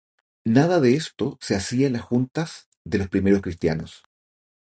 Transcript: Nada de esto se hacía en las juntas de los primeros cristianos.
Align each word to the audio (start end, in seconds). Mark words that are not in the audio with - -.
Nada 0.47 0.79
de 0.79 0.95
esto 0.95 1.37
se 1.41 1.55
hacía 1.55 1.85
en 1.85 1.93
las 1.93 2.01
juntas 2.01 2.67
de 2.83 2.97
los 2.97 3.07
primeros 3.07 3.43
cristianos. 3.43 4.01